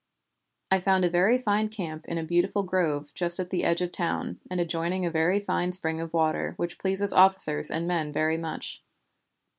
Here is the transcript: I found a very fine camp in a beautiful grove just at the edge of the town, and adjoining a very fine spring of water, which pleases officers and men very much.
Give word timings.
I 0.71 0.79
found 0.79 1.05
a 1.05 1.11
very 1.11 1.37
fine 1.37 1.67
camp 1.67 2.07
in 2.07 2.17
a 2.17 2.23
beautiful 2.23 2.63
grove 2.63 3.13
just 3.13 3.39
at 3.39 3.51
the 3.51 3.63
edge 3.63 3.81
of 3.81 3.89
the 3.89 3.97
town, 3.97 4.39
and 4.49 4.59
adjoining 4.59 5.05
a 5.05 5.11
very 5.11 5.39
fine 5.39 5.73
spring 5.73 6.01
of 6.01 6.11
water, 6.11 6.55
which 6.57 6.79
pleases 6.79 7.13
officers 7.13 7.69
and 7.69 7.87
men 7.87 8.11
very 8.11 8.37
much. 8.37 8.81